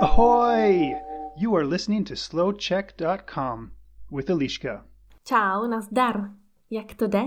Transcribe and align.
Ahoy! 0.00 0.94
You 1.36 1.56
are 1.56 1.66
listening 1.66 2.04
to 2.04 2.14
slowcheck.com 2.16 3.70
with 4.10 4.30
Eliška. 4.30 4.86
Čau, 5.24 5.66
nazdar. 5.66 6.30
Jak 6.70 6.94
to 6.94 7.06
jde? 7.06 7.22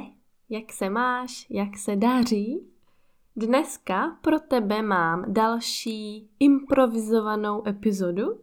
Jak 0.49 0.73
se 0.73 0.89
máš? 0.89 1.47
Jak 1.49 1.77
se 1.77 1.95
daří? 1.95 2.67
Dneska 3.35 4.17
pro 4.21 4.39
tebe 4.39 4.81
mám 4.81 5.33
další 5.33 6.29
improvizovanou 6.39 7.67
epizodu. 7.67 8.39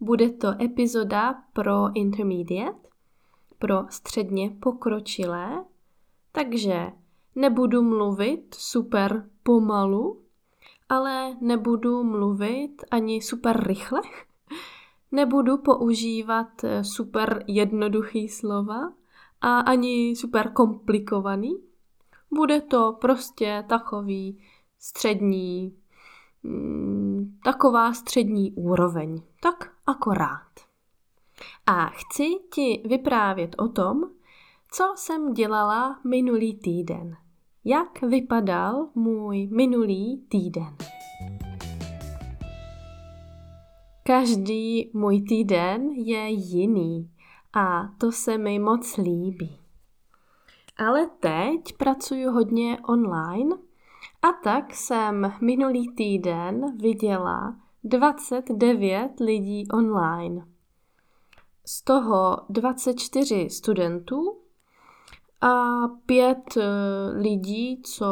Bude 0.00 0.30
to 0.30 0.48
epizoda 0.62 1.42
pro 1.52 1.96
intermediate, 1.96 2.78
pro 3.58 3.76
středně 3.90 4.50
pokročilé, 4.50 5.64
takže 6.32 6.92
nebudu 7.34 7.82
mluvit 7.82 8.54
super 8.54 9.28
pomalu, 9.42 10.22
ale 10.90 11.36
nebudu 11.40 12.04
mluvit 12.04 12.84
ani 12.90 13.22
super 13.22 13.66
rychle. 13.66 14.00
Nebudu 15.12 15.58
používat 15.58 16.64
eh, 16.64 16.84
super 16.84 17.44
jednoduchý 17.46 18.28
slova 18.28 18.92
a 19.40 19.58
ani 19.58 20.16
super 20.16 20.52
komplikovaný. 20.52 21.56
Bude 22.30 22.60
to 22.60 22.96
prostě 23.00 23.64
takový 23.68 24.38
střední, 24.78 25.76
mm, 26.42 27.38
taková 27.44 27.92
střední 27.92 28.52
úroveň. 28.52 29.22
Tak 29.42 29.72
akorát. 29.86 30.50
A 31.66 31.86
chci 31.86 32.24
ti 32.54 32.82
vyprávět 32.88 33.54
o 33.58 33.68
tom, 33.68 34.10
co 34.72 34.92
jsem 34.96 35.32
dělala 35.32 36.00
minulý 36.04 36.54
týden. 36.54 37.16
Jak 37.64 38.02
vypadal 38.02 38.88
můj 38.94 39.46
minulý 39.46 40.26
týden? 40.28 40.76
Každý 44.02 44.90
můj 44.94 45.22
týden 45.22 45.90
je 45.90 46.28
jiný 46.28 47.10
a 47.52 47.88
to 47.98 48.12
se 48.12 48.38
mi 48.38 48.58
moc 48.58 48.96
líbí. 48.96 49.58
Ale 50.76 51.06
teď 51.20 51.76
pracuji 51.76 52.24
hodně 52.24 52.78
online 52.88 53.56
a 54.22 54.32
tak 54.44 54.74
jsem 54.74 55.32
minulý 55.40 55.94
týden 55.94 56.78
viděla 56.78 57.56
29 57.84 59.20
lidí 59.20 59.68
online. 59.68 60.46
Z 61.64 61.82
toho 61.82 62.38
24 62.48 63.50
studentů 63.50 64.36
a 65.40 65.88
pět 66.06 66.56
eh, 66.56 66.62
lidí, 67.18 67.82
co 67.82 68.06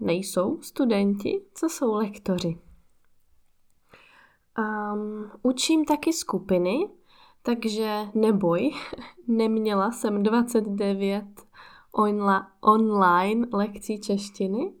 nejsou 0.00 0.62
studenti, 0.62 1.42
co 1.54 1.68
jsou 1.68 1.94
lektoři. 1.94 2.58
Um, 4.58 5.30
učím 5.42 5.84
taky 5.84 6.12
skupiny, 6.12 6.88
takže 7.42 8.00
neboj, 8.14 8.70
neměla 9.28 9.90
jsem 9.90 10.22
29 10.22 11.24
onla, 11.92 12.50
online 12.60 13.46
lekcí 13.52 14.00
češtiny, 14.00 14.72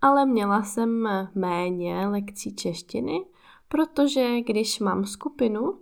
ale 0.00 0.26
měla 0.26 0.62
jsem 0.62 1.08
méně 1.34 2.08
lekcí 2.08 2.56
češtiny, 2.56 3.24
protože 3.68 4.40
když 4.40 4.80
mám 4.80 5.04
skupinu, 5.04 5.78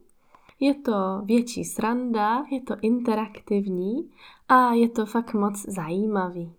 je 0.60 0.74
to 0.74 1.22
větší 1.24 1.64
sranda, 1.64 2.44
je 2.50 2.60
to 2.60 2.74
interaktivní 2.80 4.10
a 4.48 4.72
je 4.72 4.88
to 4.88 5.06
fakt 5.06 5.34
moc 5.34 5.62
zajímavý. 5.68 6.54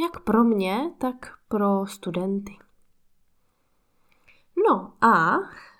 Jak 0.00 0.20
pro 0.20 0.44
mě, 0.44 0.90
tak 0.98 1.38
pro 1.48 1.86
studenty. 1.86 2.56
No 4.68 4.92
a 5.00 5.36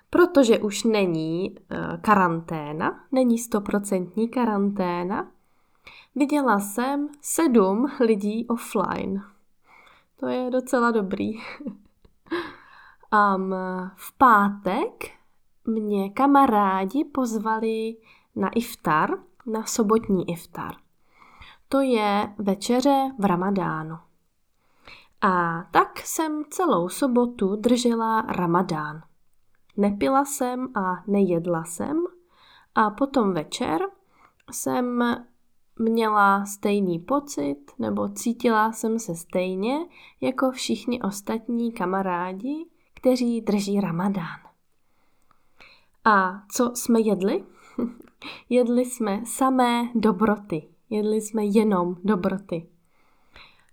protože 0.09 0.59
už 0.59 0.83
není 0.83 1.51
uh, 1.51 1.97
karanténa, 2.01 3.03
není 3.11 3.37
stoprocentní 3.37 4.29
karanténa, 4.29 5.31
viděla 6.15 6.59
jsem 6.59 7.09
sedm 7.21 7.87
lidí 7.99 8.47
offline. 8.47 9.23
To 10.19 10.27
je 10.27 10.51
docela 10.51 10.91
dobrý. 10.91 11.33
um, 13.35 13.55
v 13.95 14.17
pátek 14.17 15.18
mě 15.69 16.09
kamarádi 16.09 17.05
pozvali 17.05 17.97
na 18.35 18.49
iftar, 18.49 19.09
na 19.45 19.65
sobotní 19.65 20.29
iftar. 20.29 20.75
To 21.69 21.81
je 21.81 22.33
večeře 22.37 23.11
v 23.19 23.25
ramadánu. 23.25 23.97
A 25.21 25.63
tak 25.71 25.99
jsem 25.99 26.43
celou 26.49 26.89
sobotu 26.89 27.55
držela 27.55 28.21
ramadán. 28.21 29.01
Nepila 29.77 30.25
jsem 30.25 30.69
a 30.75 31.03
nejedla 31.07 31.63
jsem 31.63 32.03
a 32.75 32.89
potom 32.89 33.33
večer 33.33 33.81
jsem 34.51 35.03
měla 35.79 36.45
stejný 36.45 36.99
pocit 36.99 37.65
nebo 37.79 38.09
cítila 38.09 38.71
jsem 38.71 38.99
se 38.99 39.15
stejně 39.15 39.79
jako 40.21 40.51
všichni 40.51 41.01
ostatní 41.01 41.71
kamarádi, 41.71 42.65
kteří 42.93 43.41
drží 43.41 43.81
ramadán. 43.81 44.48
A 46.09 46.41
co 46.51 46.71
jsme 46.75 46.99
jedli? 47.01 47.43
jedli 48.49 48.85
jsme 48.85 49.21
samé 49.25 49.89
dobroty. 49.95 50.67
Jedli 50.89 51.21
jsme 51.21 51.45
jenom 51.45 51.95
dobroty. 52.03 52.69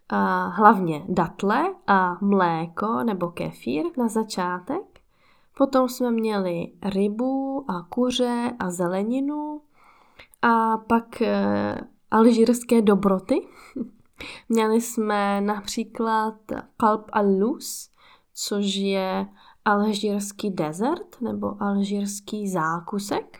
A 0.08 0.46
hlavně 0.46 1.04
datle 1.08 1.74
a 1.86 2.18
mléko 2.20 3.04
nebo 3.04 3.28
kefír 3.28 3.84
na 3.98 4.08
začátek. 4.08 5.00
Potom 5.56 5.88
jsme 5.88 6.10
měli 6.10 6.72
rybu 6.82 7.64
a 7.68 7.82
kuře 7.82 8.52
a 8.58 8.70
zeleninu 8.70 9.60
a 10.42 10.76
pak 10.76 11.22
e, 11.22 11.80
alžírské 12.10 12.82
dobroty. 12.82 13.46
měli 14.48 14.80
jsme 14.80 15.40
například 15.40 16.34
kalb 16.76 17.10
al-lus, 17.12 17.90
což 18.34 18.74
je 18.74 19.26
alžírský 19.66 20.50
desert 20.50 21.20
nebo 21.20 21.62
alžírský 21.62 22.48
zákusek. 22.48 23.38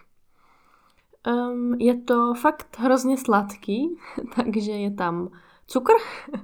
Um, 1.27 1.75
je 1.75 1.95
to 1.95 2.35
fakt 2.35 2.77
hrozně 2.79 3.19
sladký, 3.19 3.99
takže 4.37 4.73
je 4.73 4.91
tam 4.91 5.29
cukr, 5.67 5.93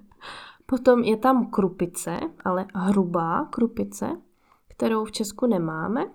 potom 0.66 1.04
je 1.04 1.16
tam 1.16 1.50
krupice, 1.50 2.20
ale 2.44 2.66
hrubá 2.74 3.44
krupice, 3.44 4.10
kterou 4.68 5.04
v 5.04 5.12
Česku 5.12 5.46
nemáme, 5.46 6.06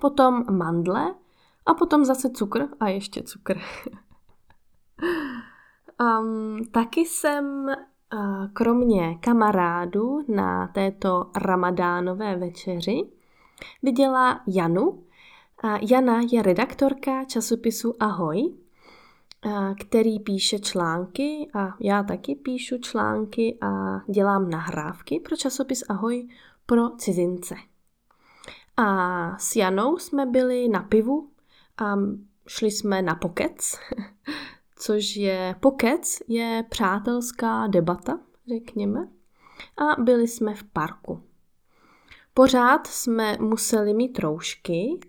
potom 0.00 0.44
mandle 0.56 1.14
a 1.66 1.74
potom 1.74 2.04
zase 2.04 2.30
cukr 2.30 2.68
a 2.80 2.88
ještě 2.88 3.22
cukr. 3.22 3.58
um, 6.20 6.64
taky 6.72 7.00
jsem 7.00 7.70
kromě 8.52 9.14
kamarádů 9.20 10.24
na 10.28 10.66
této 10.66 11.30
ramadánové 11.36 12.36
večeři 12.36 13.02
viděla 13.82 14.40
Janu. 14.46 15.02
Jana 15.90 16.20
je 16.32 16.42
redaktorka 16.42 17.24
časopisu 17.24 17.94
Ahoj, 18.00 18.54
který 19.80 20.20
píše 20.20 20.58
články 20.58 21.50
a 21.54 21.76
já 21.80 22.02
taky 22.02 22.34
píšu 22.34 22.78
články 22.78 23.58
a 23.60 24.00
dělám 24.08 24.50
nahrávky 24.50 25.20
pro 25.20 25.36
časopis 25.36 25.82
Ahoj 25.88 26.28
pro 26.66 26.90
cizince. 26.90 27.54
A 28.76 29.38
s 29.38 29.56
Janou 29.56 29.98
jsme 29.98 30.26
byli 30.26 30.68
na 30.68 30.82
pivu 30.82 31.28
a 31.78 31.94
šli 32.48 32.70
jsme 32.70 33.02
na 33.02 33.14
pokec 33.14 33.78
což 34.80 35.16
je 35.16 35.54
pokec, 35.60 36.18
je 36.28 36.64
přátelská 36.68 37.66
debata, 37.66 38.18
řekněme. 38.48 39.08
A 39.76 40.02
byli 40.02 40.28
jsme 40.28 40.54
v 40.54 40.64
parku. 40.64 41.22
Pořád 42.34 42.86
jsme 42.86 43.36
museli 43.40 43.94
mít 43.94 44.18
roušky, 44.18 45.00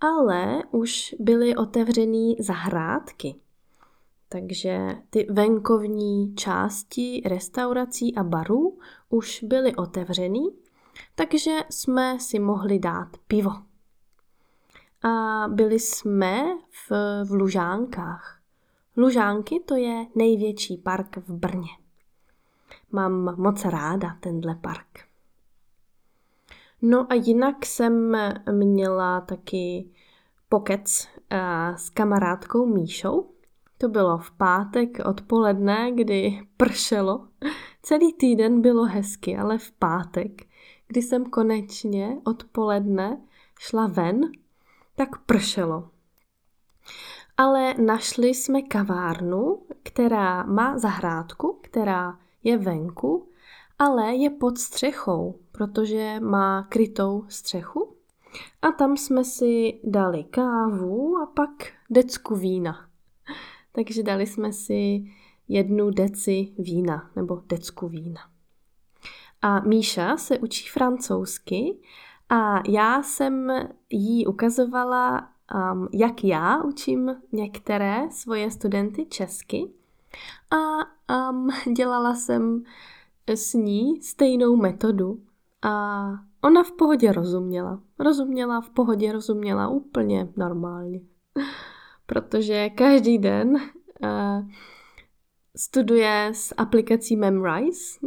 ale 0.00 0.62
už 0.70 1.14
byly 1.18 1.56
otevřený 1.56 2.36
zahrádky. 2.40 3.34
Takže 4.28 4.96
ty 5.10 5.26
venkovní 5.30 6.34
části 6.34 7.22
restaurací 7.26 8.14
a 8.14 8.22
barů 8.22 8.78
už 9.08 9.42
byly 9.42 9.76
otevřený, 9.76 10.48
takže 11.14 11.50
jsme 11.70 12.20
si 12.20 12.38
mohli 12.38 12.78
dát 12.78 13.08
pivo. 13.26 13.50
A 15.02 15.44
byli 15.48 15.80
jsme 15.80 16.42
v, 16.70 16.90
v 17.24 17.30
Lužánkách. 17.30 18.37
Lužánky 18.98 19.60
to 19.60 19.76
je 19.76 20.06
největší 20.14 20.76
park 20.76 21.16
v 21.16 21.32
Brně. 21.32 21.70
Mám 22.92 23.36
moc 23.36 23.64
ráda 23.64 24.16
tenhle 24.20 24.54
park. 24.54 24.98
No 26.82 27.06
a 27.12 27.14
jinak 27.14 27.66
jsem 27.66 28.16
měla 28.52 29.20
taky 29.20 29.90
pokec 30.48 31.08
eh, 31.30 31.72
s 31.76 31.90
kamarádkou 31.90 32.66
Míšou. 32.66 33.30
To 33.78 33.88
bylo 33.88 34.18
v 34.18 34.30
pátek 34.30 34.98
odpoledne, 35.06 35.92
kdy 35.92 36.40
pršelo. 36.56 37.28
Celý 37.82 38.12
týden 38.12 38.60
bylo 38.60 38.84
hezky, 38.84 39.36
ale 39.36 39.58
v 39.58 39.72
pátek, 39.72 40.46
kdy 40.88 41.02
jsem 41.02 41.24
konečně 41.24 42.16
odpoledne 42.24 43.20
šla 43.58 43.86
ven, 43.86 44.20
tak 44.96 45.18
pršelo. 45.18 45.90
Ale 47.40 47.74
našli 47.74 48.28
jsme 48.28 48.62
kavárnu, 48.62 49.62
která 49.82 50.42
má 50.42 50.78
zahrádku, 50.78 51.60
která 51.62 52.18
je 52.44 52.58
venku, 52.58 53.28
ale 53.78 54.14
je 54.14 54.30
pod 54.30 54.58
střechou, 54.58 55.40
protože 55.52 56.20
má 56.20 56.62
krytou 56.62 57.24
střechu. 57.28 57.96
A 58.62 58.72
tam 58.72 58.96
jsme 58.96 59.24
si 59.24 59.80
dali 59.84 60.24
kávu 60.24 61.16
a 61.16 61.26
pak 61.26 61.50
decku 61.90 62.36
vína. 62.36 62.88
Takže 63.72 64.02
dali 64.02 64.26
jsme 64.26 64.52
si 64.52 65.04
jednu 65.48 65.90
deci 65.90 66.54
vína 66.58 67.10
nebo 67.16 67.42
decku 67.46 67.88
vína. 67.88 68.20
A 69.42 69.60
Míša 69.60 70.16
se 70.16 70.38
učí 70.38 70.68
francouzsky 70.68 71.78
a 72.28 72.68
já 72.68 73.02
jsem 73.02 73.52
jí 73.90 74.26
ukazovala, 74.26 75.28
um, 75.54 75.88
jak 75.92 76.24
já 76.24 76.62
učím 76.62 77.16
některé 77.32 78.10
svoje 78.10 78.50
studenty 78.50 79.06
česky 79.06 79.72
a 80.50 80.84
um, 81.30 81.48
dělala 81.76 82.14
jsem 82.14 82.62
s 83.26 83.54
ní 83.54 84.02
stejnou 84.02 84.56
metodu 84.56 85.20
a 85.62 86.08
ona 86.42 86.62
v 86.62 86.72
pohodě 86.72 87.12
rozuměla. 87.12 87.80
Rozuměla, 87.98 88.60
v 88.60 88.70
pohodě 88.70 89.12
rozuměla 89.12 89.68
úplně 89.68 90.28
normálně. 90.36 91.00
Protože 92.06 92.70
každý 92.70 93.18
den 93.18 93.54
uh, 93.54 94.48
studuje 95.56 96.30
s 96.34 96.54
aplikací 96.56 97.16
Memrise. 97.16 97.98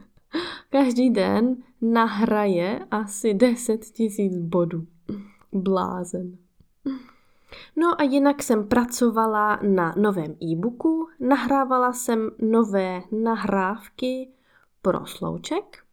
každý 0.70 1.10
den 1.10 1.56
nahraje 1.80 2.86
asi 2.90 3.34
10 3.34 3.80
tisíc 3.84 4.36
bodů. 4.36 4.86
Blázen. 5.52 6.38
No 7.76 8.00
a 8.00 8.02
jinak 8.02 8.42
jsem 8.42 8.68
pracovala 8.68 9.58
na 9.62 9.94
novém 9.96 10.36
e-booku, 10.42 11.08
nahrávala 11.20 11.92
jsem 11.92 12.30
nové 12.38 13.02
nahrávky 13.12 14.30
pro 14.82 15.06
slouček, 15.06 15.84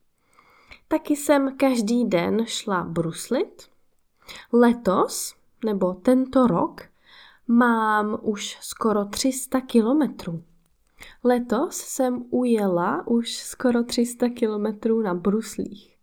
taky 0.88 1.16
jsem 1.16 1.58
každý 1.58 2.06
den 2.06 2.46
šla 2.46 2.84
bruslit. 2.84 3.70
Letos, 4.54 5.36
nebo 5.66 5.94
tento 5.94 6.48
rok, 6.48 6.82
mám 7.48 8.18
už 8.22 8.58
skoro 8.62 9.06
300 9.06 9.62
kilometrů. 9.62 10.44
Letos 11.24 11.78
jsem 11.78 12.26
ujela 12.30 13.08
už 13.08 13.38
skoro 13.38 13.84
300 13.84 14.30
kilometrů 14.30 15.02
na 15.02 15.14
bruslích. 15.14 15.98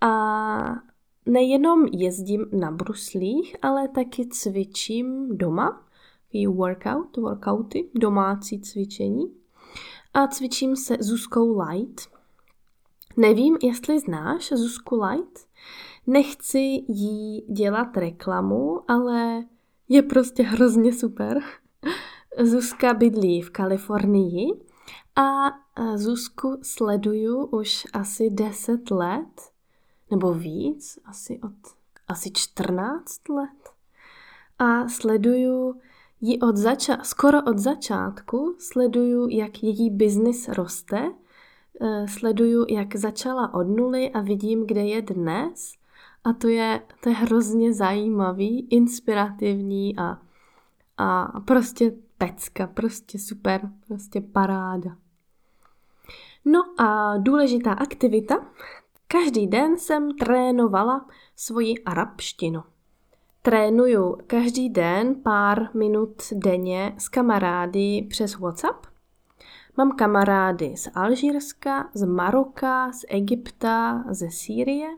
A 0.00 0.85
nejenom 1.26 1.86
jezdím 1.92 2.46
na 2.52 2.70
bruslích, 2.70 3.56
ale 3.62 3.88
taky 3.88 4.28
cvičím 4.28 5.38
doma, 5.38 5.86
i 6.32 6.46
workout, 6.46 7.16
workouty, 7.16 7.90
domácí 7.94 8.60
cvičení. 8.60 9.34
A 10.14 10.26
cvičím 10.26 10.76
se 10.76 10.96
Zuzkou 11.00 11.60
Light. 11.60 12.00
Nevím, 13.16 13.56
jestli 13.62 14.00
znáš 14.00 14.52
Zuzku 14.52 15.02
Light. 15.02 15.40
Nechci 16.06 16.58
jí 16.88 17.40
dělat 17.48 17.96
reklamu, 17.96 18.90
ale 18.90 19.44
je 19.88 20.02
prostě 20.02 20.42
hrozně 20.42 20.92
super. 20.92 21.40
Zuzka 22.38 22.94
bydlí 22.94 23.42
v 23.42 23.50
Kalifornii 23.50 24.46
a 25.16 25.46
Zuzku 25.94 26.58
sleduju 26.62 27.44
už 27.46 27.86
asi 27.92 28.30
10 28.30 28.90
let, 28.90 29.50
nebo 30.10 30.34
víc, 30.34 30.98
asi 31.04 31.40
od 31.40 31.76
asi 32.08 32.30
14 32.30 33.28
let. 33.28 33.70
A 34.58 34.88
sleduju 34.88 35.80
ji 36.20 36.40
od 36.40 36.56
zača- 36.56 37.02
skoro 37.02 37.42
od 37.42 37.58
začátku, 37.58 38.56
sleduju, 38.58 39.28
jak 39.28 39.62
její 39.62 39.90
biznis 39.90 40.48
roste, 40.48 41.12
e, 41.80 42.08
sleduju, 42.08 42.66
jak 42.68 42.96
začala 42.96 43.54
od 43.54 43.64
nuly 43.64 44.10
a 44.10 44.20
vidím, 44.20 44.66
kde 44.66 44.86
je 44.86 45.02
dnes. 45.02 45.72
A 46.24 46.32
to 46.32 46.48
je, 46.48 46.82
to 47.02 47.08
je 47.08 47.14
hrozně 47.14 47.74
zajímavý, 47.74 48.68
inspirativní 48.70 49.96
a, 49.98 50.18
a 50.96 51.40
prostě 51.40 51.92
pecka, 52.18 52.66
prostě 52.66 53.18
super, 53.18 53.70
prostě 53.86 54.20
paráda. 54.20 54.96
No 56.44 56.80
a 56.80 57.16
důležitá 57.18 57.72
aktivita. 57.72 58.46
Každý 59.08 59.46
den 59.46 59.78
jsem 59.78 60.10
trénovala 60.10 61.06
svoji 61.36 61.74
arabštinu. 61.84 62.62
Trénuju 63.42 64.16
každý 64.26 64.70
den 64.70 65.14
pár 65.14 65.68
minut 65.74 66.22
denně 66.32 66.94
s 66.98 67.08
kamarády 67.08 68.06
přes 68.10 68.38
WhatsApp. 68.38 68.86
Mám 69.76 69.92
kamarády 69.92 70.76
z 70.76 70.88
Alžírska, 70.94 71.90
z 71.94 72.04
Maroka, 72.04 72.92
z 72.92 73.04
Egypta, 73.08 74.04
ze 74.10 74.30
Sýrie 74.30 74.88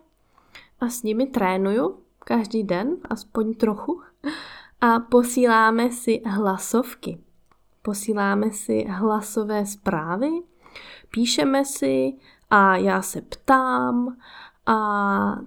a 0.81 0.89
s 0.89 1.03
nimi 1.03 1.27
trénuju 1.27 1.99
každý 2.19 2.65
den, 2.65 2.97
aspoň 3.11 3.55
trochu 3.55 4.03
a 4.81 5.01
posíláme 5.01 5.91
si 5.91 6.23
hlasovky. 6.27 7.19
Posíláme 7.83 8.51
si 8.51 8.85
hlasové 8.89 9.67
zprávy, 9.67 10.31
píšeme 11.11 11.65
si 11.65 12.13
a 12.51 12.77
já 12.77 13.03
se 13.03 13.21
ptám 13.21 14.17
a 14.67 15.39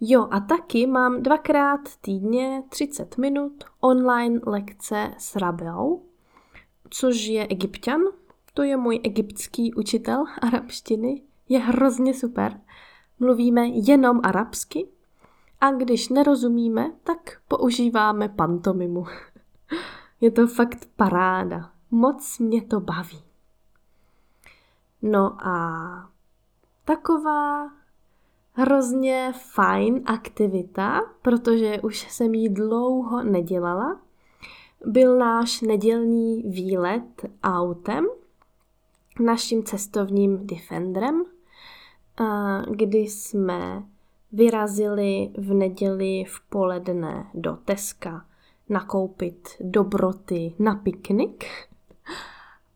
jo 0.00 0.28
a 0.30 0.40
taky 0.40 0.86
mám 0.86 1.22
dvakrát 1.22 1.80
týdně 2.00 2.62
30 2.68 3.18
minut 3.18 3.64
online 3.80 4.40
lekce 4.46 5.14
s 5.18 5.36
Rabeou, 5.36 6.02
což 6.90 7.24
je 7.24 7.46
egyptian, 7.46 8.00
to 8.54 8.62
je 8.62 8.76
můj 8.76 9.00
egyptský 9.02 9.74
učitel 9.74 10.24
arabštiny, 10.42 11.22
je 11.48 11.58
hrozně 11.58 12.14
super. 12.14 12.60
Mluvíme 13.18 13.66
jenom 13.66 14.20
arabsky, 14.22 14.88
a 15.64 15.72
když 15.72 16.08
nerozumíme, 16.08 16.92
tak 17.04 17.40
používáme 17.48 18.28
pantomimu. 18.28 19.06
Je 20.20 20.30
to 20.30 20.46
fakt 20.46 20.88
paráda. 20.96 21.70
Moc 21.90 22.38
mě 22.38 22.62
to 22.62 22.80
baví. 22.80 23.22
No 25.02 25.46
a 25.46 26.10
taková 26.84 27.70
hrozně 28.52 29.32
fajn 29.52 30.02
aktivita, 30.06 31.00
protože 31.22 31.80
už 31.80 32.12
jsem 32.12 32.34
ji 32.34 32.48
dlouho 32.48 33.22
nedělala, 33.22 34.00
byl 34.86 35.18
náš 35.18 35.60
nedělní 35.60 36.42
výlet 36.42 37.26
autem, 37.42 38.06
naším 39.20 39.64
cestovním 39.64 40.46
Defenderem, 40.46 41.24
kdy 42.70 42.98
jsme 42.98 43.82
vyrazili 44.32 45.30
v 45.38 45.54
neděli 45.54 46.24
v 46.28 46.40
poledne 46.40 47.30
do 47.34 47.56
Teska 47.64 48.26
nakoupit 48.68 49.48
dobroty 49.60 50.54
na 50.58 50.74
piknik. 50.74 51.44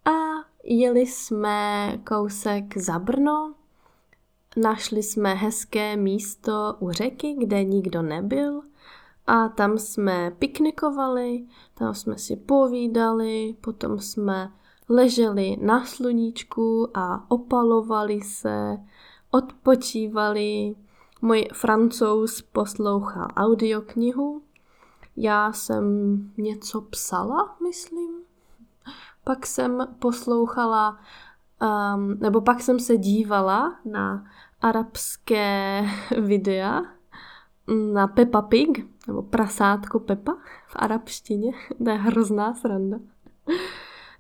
A 0.05 0.11
jeli 0.65 1.01
jsme 1.01 1.93
kousek 2.07 2.77
za 2.77 2.99
Brno, 2.99 3.55
našli 4.59 5.03
jsme 5.03 5.35
hezké 5.35 5.97
místo 5.97 6.77
u 6.79 6.91
řeky, 6.91 7.35
kde 7.39 7.65
nikdo 7.65 8.03
nebyl. 8.03 8.63
A 9.27 9.49
tam 9.49 9.79
jsme 9.79 10.31
piknikovali, 10.39 11.47
tam 11.75 11.95
jsme 11.95 12.19
si 12.19 12.37
povídali, 12.37 13.57
potom 13.61 13.99
jsme 13.99 14.53
leželi 14.89 15.57
na 15.61 15.85
sluníčku 15.85 16.91
a 16.95 17.31
opalovali 17.31 18.21
se, 18.21 18.79
odpočívali, 19.31 20.75
můj 21.23 21.49
francouz 21.53 22.43
poslouchal 22.43 23.29
audioknihu, 23.37 24.43
já 25.17 25.53
jsem 25.53 25.85
něco 26.37 26.81
psala, 26.81 27.57
myslím. 27.63 28.11
Pak 29.25 29.47
jsem 29.47 29.97
poslouchala, 29.99 30.99
um, 31.63 32.19
nebo 32.21 32.41
pak 32.41 32.61
jsem 32.61 32.81
se 32.81 32.97
dívala 32.97 33.77
na 33.85 34.25
arabské 34.61 35.85
videa 36.21 36.83
na 37.93 38.07
Peppa 38.07 38.43
Pig, 38.43 38.87
nebo 39.07 39.23
prasátko 39.23 40.01
Peppa 40.01 40.33
v 40.67 40.77
arabštině. 40.77 41.53
To 41.85 41.91
je 41.91 41.97
hrozná 41.97 42.55
sranda. 42.55 42.99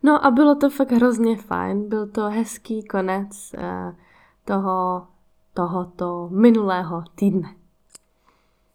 No 0.02 0.26
a 0.26 0.30
bylo 0.30 0.54
to 0.54 0.70
fakt 0.70 0.92
hrozně 0.92 1.36
fajn. 1.36 1.88
Byl 1.88 2.06
to 2.06 2.28
hezký 2.28 2.84
konec 2.84 3.52
uh, 3.58 3.94
toho 4.44 5.06
tohoto 5.54 6.28
minulého 6.32 7.04
týdne. 7.14 7.54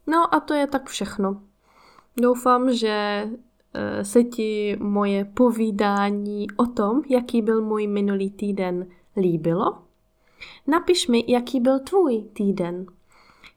No 0.07 0.35
a 0.35 0.39
to 0.39 0.53
je 0.53 0.67
tak 0.67 0.89
všechno. 0.89 1.41
Doufám, 2.17 2.73
že 2.73 3.27
se 4.01 4.23
ti 4.23 4.77
moje 4.79 5.25
povídání 5.25 6.47
o 6.57 6.65
tom, 6.65 7.01
jaký 7.09 7.41
byl 7.41 7.61
můj 7.61 7.87
minulý 7.87 8.31
týden, 8.31 8.87
líbilo. 9.17 9.77
Napiš 10.67 11.07
mi, 11.07 11.23
jaký 11.27 11.59
byl 11.59 11.79
tvůj 11.79 12.23
týden. 12.33 12.85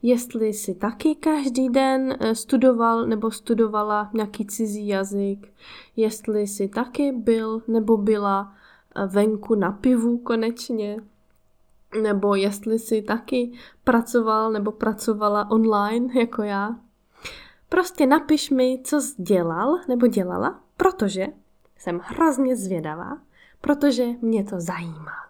Jestli 0.01 0.47
jsi 0.47 0.75
taky 0.75 1.15
každý 1.15 1.69
den 1.69 2.17
eh, 2.19 2.35
studoval 2.35 3.05
nebo 3.07 3.31
studovala 3.31 4.09
nějaký 4.13 4.45
cizí 4.45 4.87
jazyk, 4.87 5.53
jestli 5.95 6.47
jsi 6.47 6.67
taky 6.67 7.11
byl 7.11 7.61
nebo 7.67 7.97
byla 7.97 8.53
eh, 8.95 9.05
venku 9.05 9.55
na 9.55 9.71
pivu 9.71 10.17
konečně, 10.17 10.97
nebo 12.01 12.35
jestli 12.35 12.79
jsi 12.79 13.01
taky 13.01 13.51
pracoval 13.83 14.51
nebo 14.51 14.71
pracovala 14.71 15.51
online 15.51 16.07
jako 16.19 16.43
já. 16.43 16.75
Prostě 17.69 18.05
napiš 18.05 18.49
mi, 18.49 18.79
co 18.83 19.01
jsi 19.01 19.21
dělal 19.21 19.79
nebo 19.87 20.07
dělala, 20.07 20.61
protože 20.77 21.27
jsem 21.77 21.99
hrozně 22.03 22.55
zvědavá, 22.55 23.17
protože 23.61 24.05
mě 24.21 24.43
to 24.43 24.59
zajímá. 24.59 25.27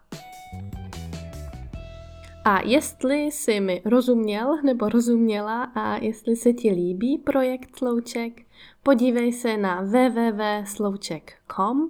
A 2.46 2.62
jestli 2.62 3.17
jsi 3.17 3.60
mi 3.60 3.82
rozuměl 3.86 4.58
nebo 4.63 4.89
rozuměla 4.89 5.63
a 5.63 5.98
jestli 5.98 6.36
se 6.36 6.53
ti 6.53 6.72
líbí 6.72 7.17
projekt 7.17 7.75
Slouček, 7.75 8.41
podívej 8.84 9.34
se 9.34 9.58
na 9.58 9.82
www.slouček.com 9.82 11.89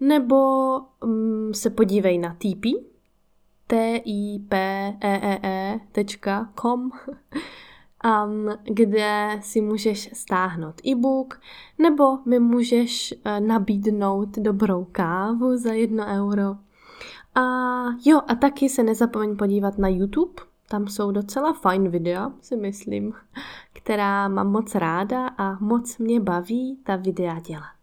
nebo 0.00 0.36
um, 1.04 1.54
se 1.54 1.70
podívej 1.70 2.18
na 2.18 2.34
TP, 2.34 2.66
t 3.66 4.02
i 4.04 4.38
p 4.48 4.56
e 5.00 5.38
e 5.42 5.80
ecom 5.94 6.90
um, 8.04 8.50
kde 8.64 9.38
si 9.42 9.60
můžeš 9.60 10.10
stáhnout 10.12 10.86
e-book 10.86 11.40
nebo 11.78 12.18
mi 12.26 12.38
můžeš 12.38 13.14
uh, 13.26 13.46
nabídnout 13.46 14.38
dobrou 14.38 14.86
kávu 14.92 15.56
za 15.56 15.72
jedno 15.72 16.06
euro. 16.06 16.56
A 17.34 17.42
jo, 18.04 18.20
a 18.28 18.34
taky 18.34 18.68
se 18.68 18.82
nezapomeň 18.82 19.36
podívat 19.36 19.78
na 19.78 19.88
YouTube, 19.88 20.42
tam 20.68 20.88
jsou 20.88 21.10
docela 21.10 21.52
fajn 21.52 21.88
videa, 21.88 22.32
si 22.40 22.56
myslím, 22.56 23.12
která 23.72 24.28
mám 24.28 24.52
moc 24.52 24.74
ráda 24.74 25.26
a 25.26 25.58
moc 25.60 25.98
mě 25.98 26.20
baví 26.20 26.78
ta 26.84 26.96
videa 26.96 27.40
dělat. 27.40 27.74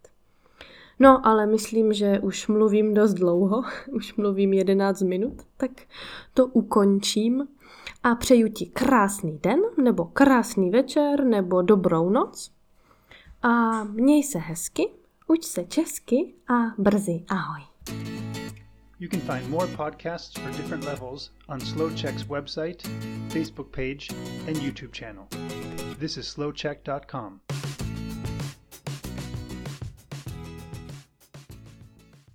No, 0.98 1.26
ale 1.26 1.46
myslím, 1.46 1.92
že 1.92 2.18
už 2.18 2.48
mluvím 2.48 2.94
dost 2.94 3.14
dlouho, 3.14 3.62
už 3.92 4.14
mluvím 4.14 4.52
11 4.52 5.02
minut, 5.02 5.34
tak 5.56 5.70
to 6.34 6.46
ukončím 6.46 7.48
a 8.02 8.14
přeju 8.14 8.48
ti 8.48 8.66
krásný 8.66 9.38
den, 9.42 9.60
nebo 9.82 10.04
krásný 10.04 10.70
večer, 10.70 11.24
nebo 11.24 11.62
dobrou 11.62 12.10
noc. 12.10 12.52
A 13.42 13.84
měj 13.84 14.22
se 14.22 14.38
hezky, 14.38 14.88
uč 15.26 15.44
se 15.44 15.64
česky 15.64 16.34
a 16.48 16.54
brzy 16.78 17.24
ahoj. 17.28 17.62
You 19.00 19.08
can 19.08 19.20
find 19.20 19.50
more 19.50 19.66
podcasts 19.66 20.38
for 20.38 20.50
different 20.50 20.84
levels 20.84 21.30
on 21.48 21.60
SlowCheck's 21.60 22.24
website, 22.24 22.82
Facebook 23.28 23.70
page, 23.70 24.08
and 24.46 24.56
YouTube 24.56 24.92
channel. 24.92 25.26
This 25.98 26.16
is 26.16 26.28
slowcheck.com. 26.28 27.40